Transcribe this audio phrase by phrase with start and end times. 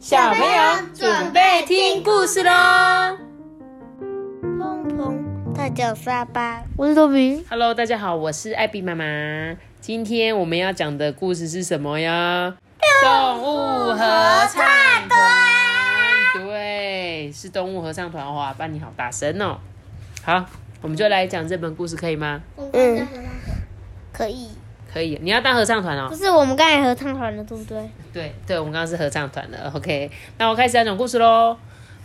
[0.00, 3.18] 小朋友准备听故事喽！
[4.40, 5.14] 砰砰，
[5.54, 7.44] 大脚沙巴，我是多比。
[7.50, 9.04] Hello，大家好，我是艾比妈妈。
[9.78, 12.56] 今天我们要讲的故事是什么呀？
[13.02, 14.64] 动物合唱
[15.06, 16.46] 团。
[16.46, 18.54] 对，是动物合唱团哇！
[18.54, 19.58] 班你好大声哦。
[20.22, 20.46] 好，
[20.80, 22.40] 我们就来讲这本故事，可以吗？
[22.72, 23.06] 嗯，
[24.14, 24.48] 可以。
[24.92, 25.18] 可以。
[25.22, 26.16] 你要当合唱团哦不。
[26.16, 27.90] 是我们刚才合唱团的，对不对？
[28.12, 29.70] 对对，我们刚刚是合唱团的。
[29.74, 31.56] OK，那我开始要讲故事喽。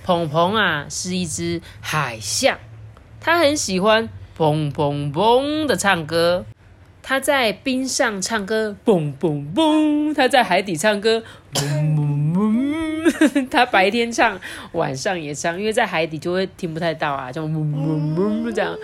[0.04, 2.58] 鹏鹏啊，是一只海象，
[3.20, 4.08] 它很喜欢
[4.38, 6.46] 砰砰砰的唱歌。
[7.08, 11.22] 他在冰上唱歌，嘣嘣嘣；他在海底唱歌，
[11.54, 11.62] 嘣
[11.96, 13.48] 嘣嘣。
[13.52, 14.40] 他白天唱，
[14.72, 18.76] 晚上也唱，因为在海底就会听不太到啊，就嘣嘣嘣这样。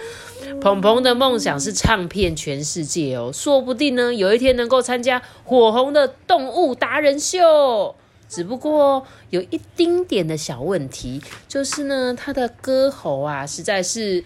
[0.61, 7.95] 鹏鹏的梦想是唱遍全世界哦，说不定呢，有一天能够参加火红的动物达人秀。
[8.29, 14.23] 只不过有一丁点的小问题，就是呢，他的歌喉啊，实在是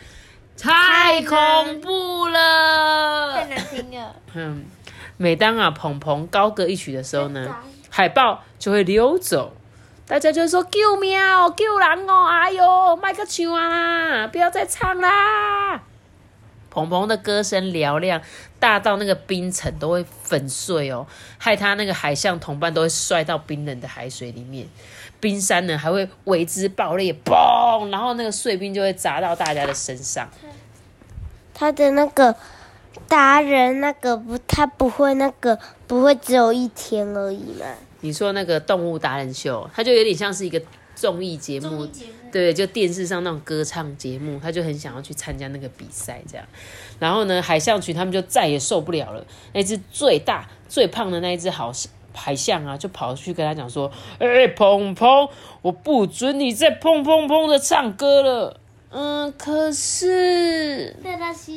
[0.57, 3.34] 太恐怖了。
[4.33, 4.65] 嗯，
[5.17, 7.55] 每当啊鹏鹏高歌一曲的时候呢，
[7.89, 9.53] 海豹就会溜走，
[10.07, 15.81] 大家就会说救命哦，救人哦，哎呦，麦克唱啊，不要再唱啦。
[16.69, 18.21] 鹏鹏的歌声嘹亮，
[18.59, 24.67] 大到那个冰层都会粉碎哦，害他那个海象同伴都会摔到冰冷的海水里面，
[25.21, 30.27] 冰山呢还会为之爆裂，嘣，然后那个碎冰就会砸到大家的身上。
[31.53, 32.35] 他的那个
[33.07, 35.57] 达人，那个不，他不会那个
[35.87, 37.65] 不会只有一天而已嘛？
[38.01, 40.61] 你说那个动物达人秀，它就有点像是一个
[40.93, 41.87] 综艺节目，
[42.31, 46.45] 对，就电视上那种歌唱节目，他就很想要去参加那个比赛这样。
[46.99, 51.71] 然后呢，海象群他们就再也受不了了，那只最大最胖的那一只好
[52.13, 55.27] 海象啊，就跑去跟他讲说：“哎、鹏鹏，
[55.61, 58.59] 我不准你再砰砰砰的唱歌了。”
[58.97, 60.95] 嗯，可是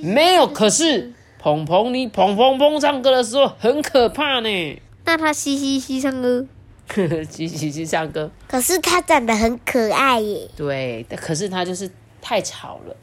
[0.02, 4.82] 没有，可是鹏鹏，你砰砰砰唱歌的时候很可怕呢。
[5.04, 6.44] 那他嘻嘻嘻唱歌，
[7.30, 10.48] 嘻嘻嘻唱歌，可是他长得很可爱耶。
[10.56, 11.90] 对，可是他就是
[12.20, 12.96] 太吵了。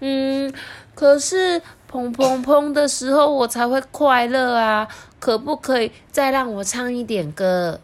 [0.00, 0.52] 嗯，
[0.94, 4.86] 可是砰砰砰的时候我才会快乐啊！
[5.18, 7.80] 可不可以再让我唱一点歌？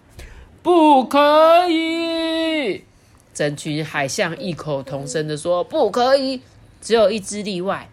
[0.63, 2.85] 不可以！
[3.33, 6.41] 整群海象异口同声的说：“不可以！”
[6.81, 7.89] 只有一只例外，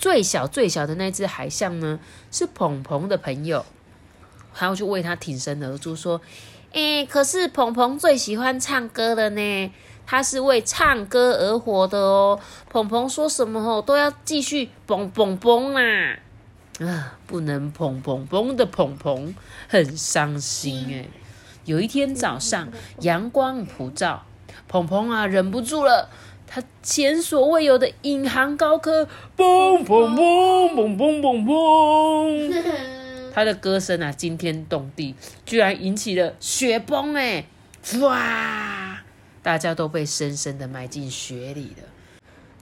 [0.00, 2.00] 最小最小的那只海象呢，
[2.30, 3.66] 是鹏鹏的朋友，
[4.54, 6.18] 他要去为他挺身而出，说
[6.72, 9.72] ：“诶，可是鹏鹏最喜欢唱歌了呢。”
[10.06, 16.18] 他是为唱歌而活的哦，鹏鹏说什么哦都要继续蹦蹦蹦啦，
[16.80, 19.32] 啊，不能蹦蹦蹦的鹏鹏
[19.68, 21.06] 很伤心哎。
[21.64, 22.68] 有一天早上，
[23.02, 24.24] 阳光普照，
[24.66, 26.08] 鹏鹏啊忍不住了，
[26.52, 29.06] 他前所未有的引吭高歌，
[29.36, 32.52] 蹦蹦蹦蹦蹦蹦蹦，
[33.32, 35.14] 他的歌声啊惊天动地，
[35.46, 37.46] 居然引起了雪崩哎，
[38.00, 39.00] 哇！
[39.44, 41.84] 大家都被深深的埋进雪里了。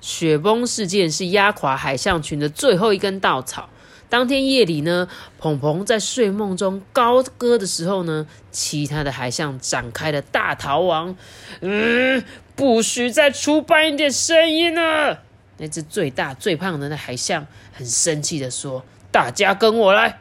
[0.03, 3.71] 雪崩事件是压垮海象群的最后一根稻草。
[4.10, 11.16] 当天夜里呢，鹏鹏在睡梦中高歌的时候呢，其他的海象展开了大逃亡。
[11.60, 12.22] 嗯，
[12.59, 15.23] 不许再出半一点声音了！
[15.59, 20.19] 那只最大最胖的那海象很生气的说：“大家跟我来！”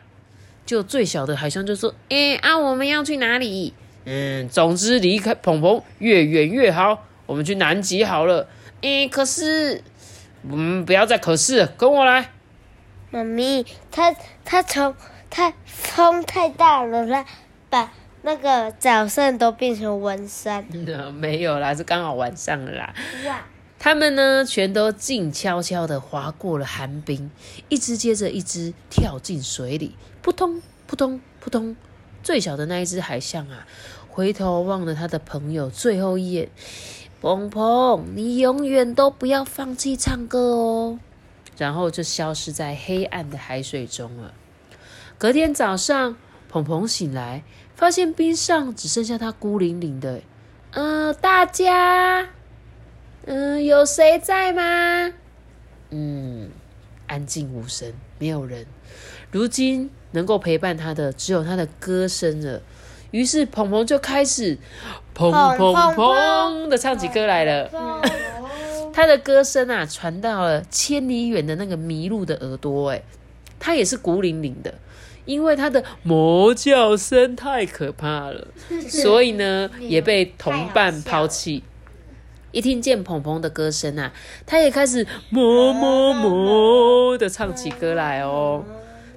[0.64, 3.74] 就最小的海象就说：“哎、啊，我们要去哪里？”
[4.06, 7.06] 嗯，总之离开鹏鹏越远越好。
[7.26, 8.48] 我们去南极好了。
[8.82, 9.84] 诶，可是，
[10.44, 12.30] 嗯，不要再可是，跟我来。
[13.10, 14.16] 妈咪，他
[14.46, 14.96] 他从
[15.32, 17.26] 他风太大了，他
[17.72, 17.92] 把
[18.28, 20.68] 那个早上都变成文山。
[21.16, 22.94] 没有啦，是刚好晚上了啦。
[23.26, 23.46] 哇！
[23.80, 27.32] 他们呢，全都静悄悄的划过了寒冰，
[27.70, 31.78] 一只接着一只跳进水里，扑通扑通扑通。
[32.22, 33.66] 最小的那一只海象啊，
[34.10, 36.50] 回头望了他的朋友最后一眼。
[37.22, 41.00] 鹏鹏，你永远都不要放弃唱歌哦。
[41.58, 44.34] 然后就消失在黑暗的海水中了。
[45.18, 46.18] 隔天早上，
[46.64, 47.44] 鹏鹏醒来，
[47.76, 50.22] 发现冰上只剩下他孤零零的。
[50.72, 52.30] 嗯、大家，
[53.26, 55.14] 嗯、有谁在吗？
[55.92, 56.50] 嗯，
[57.06, 58.66] 安静无声，没有人。
[59.32, 62.62] 如今能够陪伴他的，只有他的歌声了。
[63.12, 64.58] 于是鹏鹏就开始
[65.16, 67.70] 砰砰砰的唱起歌来了。
[68.94, 72.90] 他的歌声啊，传到了千里远的那个麋鹿的耳朵。
[72.90, 73.04] 哎，
[73.60, 74.74] 他也是孤零零的，
[75.28, 78.48] 因为它的魔叫声太可怕了，
[78.90, 81.64] 所以呢也被同伴抛弃。
[82.52, 84.12] 一听见鹏鹏的歌声啊，
[84.48, 88.64] 他也开始么么么的唱起歌来哦。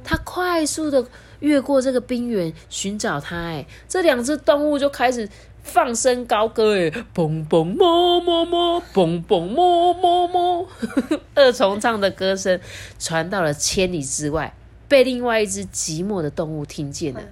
[0.04, 1.06] 他快速的
[1.38, 5.26] 越过这个冰原寻找他，哎，这两只动物就开始
[5.62, 10.68] 放声高歌，哎，嘣嘣么么么，嘣嘣么么么，
[11.34, 12.60] 二重唱的歌声
[12.98, 14.52] 传到了千里之外。
[14.90, 17.22] 被另外一只寂寞的动物听见了，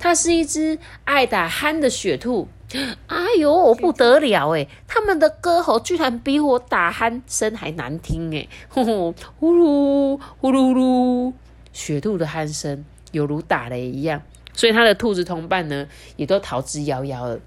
[0.00, 2.48] 它是一只爱打鼾的雪兔。
[3.06, 4.66] 哎呦，不得了哎！
[4.88, 8.48] 他们的歌喉居然比我打鼾声还难听 哎！
[8.68, 11.32] 呼呼呼噜呼噜呼噜，
[11.72, 14.20] 雪兔的鼾声犹如打雷一样，
[14.52, 15.86] 所以它的兔子同伴呢
[16.16, 17.38] 也都逃之夭夭了。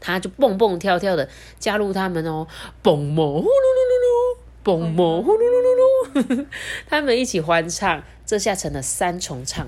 [0.00, 1.28] 它就蹦蹦跳跳的
[1.58, 2.46] 加入他们哦，
[2.80, 6.46] 蹦蹦呼噜噜噜噜，蹦蹦呼噜噜噜噜，
[6.88, 8.04] 他们一起欢唱。
[8.28, 9.66] 这下成了三重唱，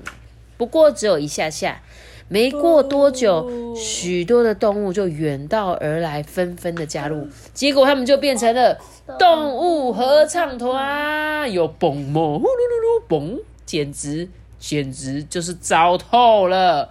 [0.58, 1.80] 不过只有一下下。
[2.28, 7.26] 没过多久，许多的动物就远道而来，纷纷的加入。
[7.54, 8.78] 结果他们就变成了
[9.18, 14.28] 动物合唱团，有蹦么呼噜噜噜蹦，简直
[14.58, 16.90] 简直就是糟透了。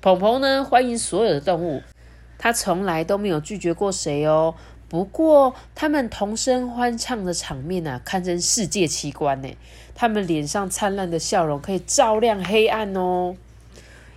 [0.00, 1.80] 鹏鹏呢，欢迎所有的动物，
[2.36, 4.56] 他从来都没有拒绝过谁哦。
[4.88, 9.48] 不过，他们同声欢唱的场面啊，堪称世界奇观呢。
[9.96, 13.34] 他们脸上灿烂的笑容可以照亮黑暗哦。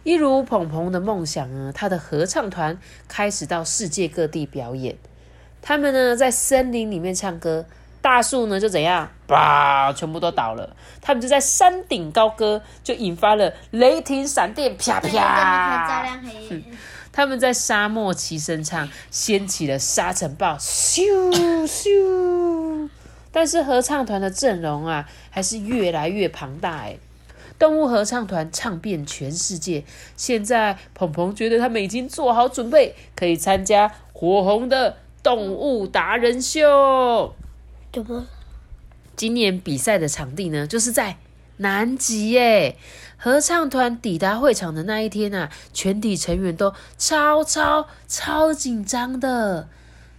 [0.03, 2.77] 一如鹏鹏的梦想啊，他的合唱团
[3.07, 4.95] 开始到世界各地表演。
[5.61, 7.65] 他们呢，在森林里面唱歌，
[8.01, 10.75] 大树呢就怎样，吧，全部都倒了。
[11.01, 16.63] 他们就在山顶高歌，就引发了雷霆闪电，啪啪，照亮黑夜。
[17.11, 21.01] 他们在沙漠齐声唱，掀起了沙尘暴，咻
[21.65, 22.89] 咻。
[23.31, 26.97] 但是合唱团的阵容啊，还是越来越庞大哎。
[27.57, 29.83] 动物合唱团唱遍全世界，
[30.15, 37.35] 现在鹏鹏觉得他们已经做好准备，可以参加火红的动物达人秀。
[37.91, 38.25] 怎么？
[39.15, 41.17] 今年比赛的场地呢，就是在
[41.59, 42.75] 南极耶。
[43.15, 49.69] 合唱团抵达会场的那一天啊，全体成员都超超超紧张的。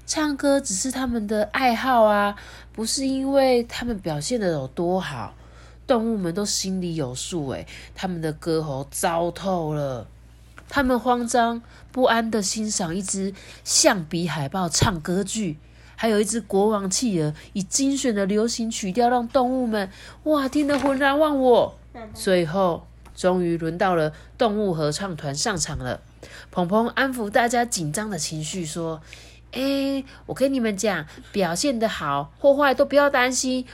[0.06, 2.36] 唱歌只是他们的爱好啊，
[2.72, 5.34] 不是因为他们表现的有多好。
[5.86, 10.06] 动物们都心里有数，诶他们的歌喉糟透了。
[10.68, 13.34] 他们慌张不安的欣赏一只
[13.64, 15.58] 象鼻海豹唱歌剧，
[16.00, 19.90] 还有一只国王企鹅以精选的流行曲调让动物们
[20.22, 21.74] 哇听得浑然忘我。
[22.14, 22.86] 最后。
[23.12, 26.00] 终于轮到了动物合唱团上场了。
[26.50, 29.02] 鹏鹏安抚大家紧张的情绪，说
[29.52, 33.66] ：“哎，我跟你们讲，表现的好或坏都不要担心，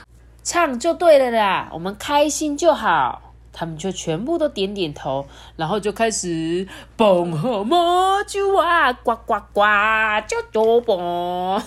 [0.43, 3.21] 唱就对了啦，我们开心就好。”
[3.59, 5.25] 他们就全部都点点头，
[5.55, 9.61] 然后就开始蹦和么就啊，呱呱呱，
[10.27, 11.59] 就多蹦。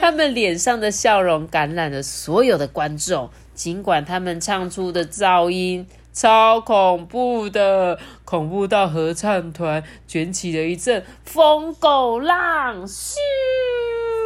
[0.00, 5.86] 他们脸上的笑容感染了所有的观众，尽管他们唱出的噪音。
[6.12, 13.16] 超恐怖的，恐怖到合唱团卷起了一阵疯狗浪，咻，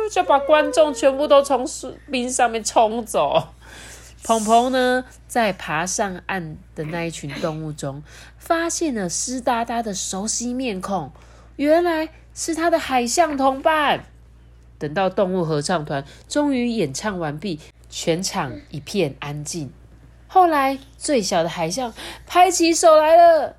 [0.09, 3.49] 就把观众全部都从树冰上面冲走。
[4.23, 8.03] 鹏鹏呢，在爬上岸的那一群动物中，
[8.39, 11.11] 发现了湿哒哒的熟悉面孔，
[11.57, 14.05] 原来是他的海象同伴。
[14.79, 17.59] 等到动物合唱团终于演唱完毕，
[17.89, 19.73] 全场一片安静。
[20.29, 21.93] 后来，最小的海象
[22.27, 23.57] 拍起手来了，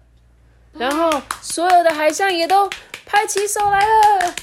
[0.74, 2.70] 然后所有的海象也都
[3.06, 4.34] 拍起手来了。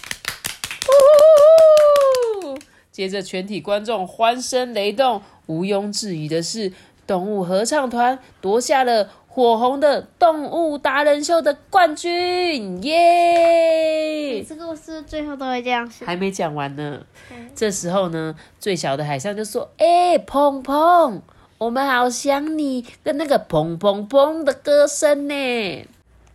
[2.43, 2.59] 呼！
[2.93, 5.23] 接着，全体观众欢声雷动。
[5.49, 6.73] 毋庸置疑的是，
[7.07, 12.83] 动物合唱团夺下了火红的动物达人秀的冠军！
[12.83, 14.45] 耶！
[14.47, 17.01] 这个故事最后都会这样还没讲完呢。
[17.55, 21.21] 这时候呢，最小的海象就说：“哎，砰砰！”
[21.59, 25.87] 我们好想你跟那个砰砰砰的歌声呢。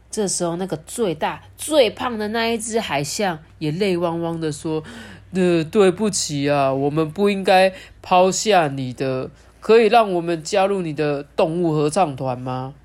[0.09, 4.83] 这时候，那个最大最胖的那一只海象也泪汪汪的说
[5.33, 12.75] ：“呃，对不起啊，我们不应该抛下你的，可以让我们加入你的动物合唱团吗？”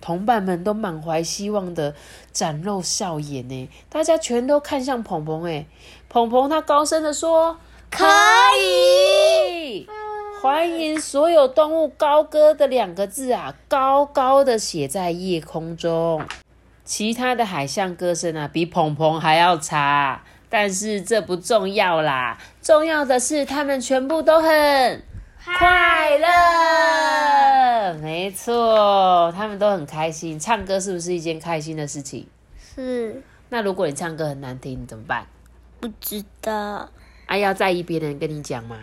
[0.00, 1.94] 同伴们都满怀希望的
[2.30, 5.64] 展露笑颜呢，大家全都看向鹏鹏，哎，
[6.10, 7.56] 鹏鹏他高声的说
[7.90, 8.04] ：“可
[8.60, 9.88] 以。”
[10.42, 16.20] 欢迎所有动物高歌的两个字啊，高高的写在夜空中。
[16.84, 20.22] 其他的海象歌声啊，比鹏鹏还要差，
[20.54, 25.02] 但是这不重要啦，重要的是他们全部都很
[25.44, 27.94] 快乐。
[27.94, 30.38] 没错，他们都很开心。
[30.38, 32.28] 唱歌是不是一件开心的事情？
[32.56, 35.26] 是那如果你唱歌很难听怎么办？
[35.80, 36.88] 不知道，
[37.26, 38.76] 啊，要在意别人跟你讲吗？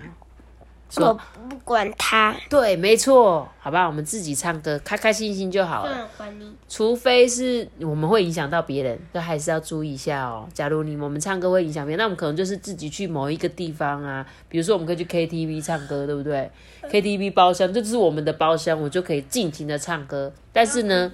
[0.95, 1.19] 我说
[1.49, 5.91] 不管他，对，没错，好吧，我们自己唱歌，开开心心就好了。
[5.93, 6.51] 嗯，管你。
[6.67, 10.47] 除非是我们会影响到别人，就还是要注意一下哦。
[10.53, 16.49] 假如你我们唱歌会影响别人，那我们可能就是自己去某一个地方啊，比如说我们可以去 KTV 唱歌，对不对
[16.83, 20.31] ？KTV 包厢，这就是我们的包厢，我就可以尽情的唱歌。
[20.51, 21.11] 但是呢，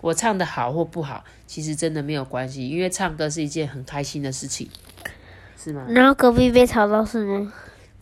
[0.00, 4.68] 我唱的好或不好，其实真的没有关系，因为唱歌是一件很开心的事情，
[5.56, 5.86] 是吗？
[5.88, 7.52] 然后隔壁被吵到是吗？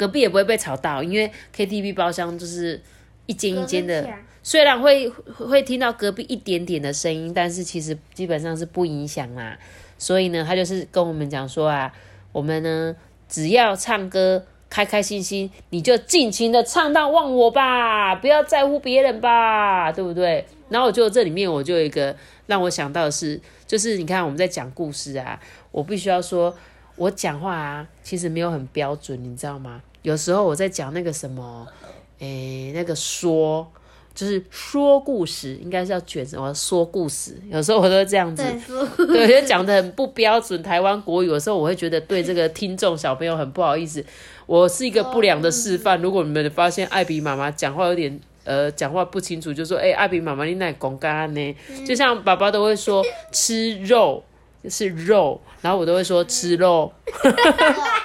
[0.00, 2.80] 隔壁也不会被吵到，因为 KTV 包厢就是
[3.26, 4.08] 一间一间的
[4.42, 9.58] 虽然会会听到隔壁一点点的声音，但是其实基本上是不影响啦。
[9.98, 11.92] 所以呢，他就是跟我们讲说啊，
[12.32, 12.96] 我们呢
[13.28, 20.46] 只要唱歌开开心心，你就尽情的唱到忘我吧，不要在乎别人吧，对不对？
[20.70, 22.16] 然后我就这里面我就有一个
[22.46, 25.38] 让我想到的是，就是你看我们在讲故事啊，
[25.70, 26.56] 我必须要说，
[26.96, 29.82] 我讲话啊其实没有很标准，你知道吗？
[30.02, 31.66] 有时候我在讲那个什么，
[32.18, 33.70] 诶，那个说。
[34.12, 37.40] 就是说故事，应该是要卷什么说故事。
[37.48, 38.42] 有时候我都会这样子，
[39.06, 41.28] 对，就 讲的很不标准台湾国语。
[41.28, 44.04] 有时候我会觉得对这个听众小朋友很不好意思。
[44.46, 46.02] 我是一个不良的示范。
[46.02, 51.56] 如果你们发现艾比妈妈讲话有点呃讲话不清楚，就说哎、艾比妈妈你那公干呢？
[51.86, 54.22] 就像爸爸都会说吃肉
[54.62, 56.92] 就是肉，然后我都会说吃肉。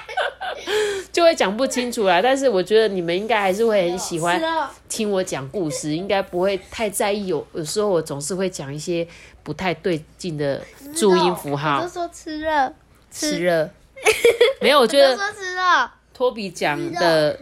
[1.16, 4.38] 就会讲不清楚啦，但是我觉得你们应该还是会很喜欢
[4.86, 9.08] 听我讲故事，应该不会太在意有有时候我总是会讲一些
[9.42, 10.60] 不太对劲的
[10.94, 11.88] 注音符我号都。
[11.88, 12.70] 说吃热，
[13.10, 13.38] 吃。
[13.38, 13.70] 热，
[14.60, 15.62] 没有，我觉得说吃肉。
[16.12, 17.38] 托比讲的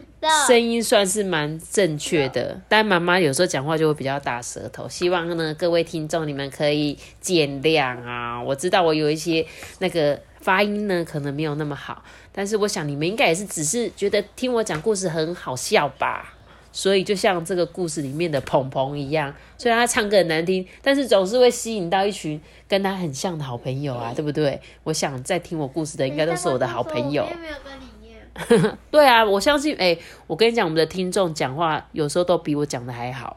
[0.47, 4.89] 声音算是蛮正确的，但妈妈有时候讲话就会比较大舌头。
[4.89, 9.45] 希望呢各位听众你们可以见谅啊，我知道我有一些
[9.81, 16.35] 那个发音呢可能没有那么好，但是我想你们应该也是只是觉得听我讲故事很好笑吧。
[16.71, 24.61] 所以就像这个故事里面的鹏鹏一样，虽然他唱歌很难听，但是总是会吸引到一群跟他很像的好朋友啊，对不对？
[24.83, 27.25] 我想在听我故事的应该都是我的好朋友。
[27.41, 28.77] 没有跟你一样。
[28.91, 29.97] 对啊，我相信，哎、
[30.27, 33.37] 我跟你讲，我们的听众讲话有时候都比我讲的还好。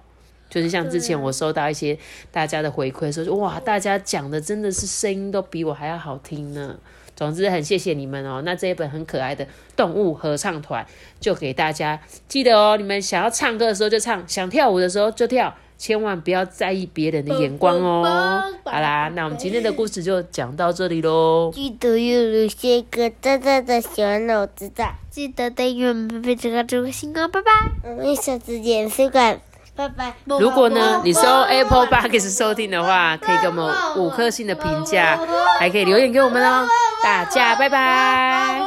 [0.50, 1.96] 就是像之前我收到一些
[2.32, 6.76] 大家的回馈，说哇，大家讲的真的是声音都比我还要好听呢。
[7.18, 8.44] 总之，很谢谢你们哦。
[8.46, 9.46] 那这一本很可爱的
[9.76, 10.86] 动物合唱团，
[11.20, 12.78] 就给大家记得哦。
[12.78, 18.44] 你们想要唱歌的时候就唱，想跳舞的时候就跳，千万不要在意别人的眼光哦。
[18.64, 21.52] 好啦，那我们今天的故事就讲到这里喽。
[21.52, 27.52] 记得要留下一个大大的小脑子的，记得订阅我们贝贝这个这个星光，拜拜。
[27.84, 29.42] 我们下次见，水管，
[29.76, 30.14] 拜拜。
[30.26, 35.20] 如果呢，你是用 Apple Podcast 收听的话，可以给我们五颗星的评价，
[35.60, 36.68] 还可以留言给我们哦。
[37.04, 38.62] 大家拜拜。